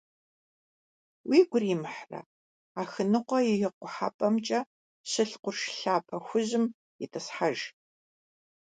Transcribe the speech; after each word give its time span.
Уигу 1.29 1.57
иримыхьрэ, 1.57 2.21
Ахыныкъуэ 2.81 3.39
и 3.53 3.55
къухьэпӀэмкӀэ 3.77 4.59
щылъ 5.09 5.35
къурш 5.41 5.61
лъапэ 5.79 6.17
хужьым 6.25 6.65
итӀысхьэж. 7.03 7.57